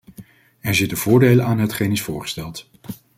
Er 0.59 0.75
zitten 0.75 0.97
voordelen 0.97 1.45
aan 1.45 1.59
hetgeen 1.59 1.91
is 1.91 2.01
voorgesteld. 2.01 2.67